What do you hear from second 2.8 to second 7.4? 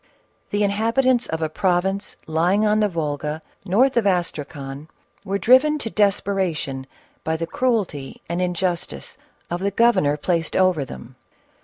Volga, north of Astracan, were driven to desperation by